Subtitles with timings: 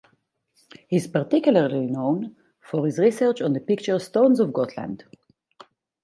[0.87, 5.03] He is particularly known for his research on the picture stones of Gotland.